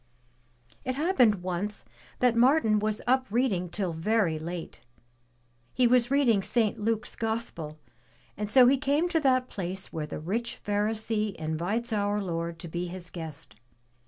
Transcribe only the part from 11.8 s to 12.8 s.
our Lord to